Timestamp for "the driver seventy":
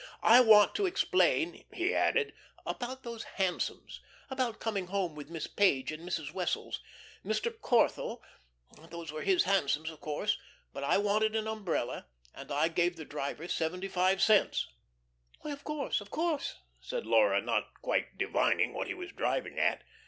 12.95-13.87